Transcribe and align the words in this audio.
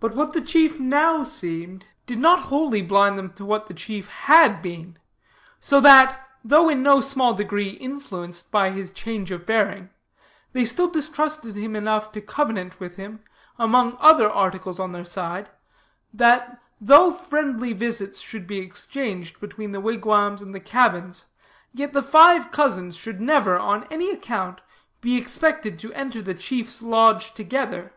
"'But 0.00 0.16
what 0.16 0.32
the 0.32 0.40
chief 0.40 0.80
now 0.80 1.22
seemed, 1.22 1.86
did 2.04 2.18
not 2.18 2.46
wholly 2.50 2.82
blind 2.82 3.16
them 3.16 3.32
to 3.34 3.44
what 3.44 3.68
the 3.68 3.74
chief 3.74 4.08
had 4.08 4.60
been; 4.60 4.98
so 5.60 5.80
that, 5.82 6.20
though 6.42 6.68
in 6.68 6.82
no 6.82 7.00
small 7.00 7.32
degree 7.32 7.68
influenced 7.68 8.50
by 8.50 8.72
his 8.72 8.90
change 8.90 9.30
of 9.30 9.46
bearing, 9.46 9.90
they 10.52 10.64
still 10.64 10.88
distrusted 10.88 11.54
him 11.54 11.76
enough 11.76 12.10
to 12.10 12.20
covenant 12.20 12.80
with 12.80 12.96
him, 12.96 13.20
among 13.56 13.96
other 14.00 14.28
articles 14.28 14.80
on 14.80 14.90
their 14.90 15.04
side, 15.04 15.48
that 16.12 16.60
though 16.80 17.12
friendly 17.12 17.72
visits 17.72 18.18
should 18.18 18.48
be 18.48 18.58
exchanged 18.58 19.38
between 19.38 19.70
the 19.70 19.78
wigwams 19.80 20.42
and 20.42 20.56
the 20.56 20.58
cabins, 20.58 21.26
yet 21.72 21.92
the 21.92 22.02
five 22.02 22.50
cousins 22.50 22.96
should 22.96 23.20
never, 23.20 23.56
on 23.56 23.84
any 23.92 24.10
account, 24.10 24.60
be 25.00 25.16
expected 25.16 25.78
to 25.78 25.92
enter 25.92 26.20
the 26.20 26.34
chief's 26.34 26.82
lodge 26.82 27.32
together. 27.32 27.92